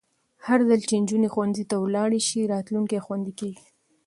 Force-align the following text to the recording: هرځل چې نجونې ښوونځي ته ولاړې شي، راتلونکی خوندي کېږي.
هرځل 0.45 0.81
چې 0.87 0.95
نجونې 1.01 1.27
ښوونځي 1.33 1.63
ته 1.69 1.75
ولاړې 1.83 2.21
شي، 2.27 2.41
راتلونکی 2.53 3.03
خوندي 3.05 3.33
کېږي. 3.39 3.67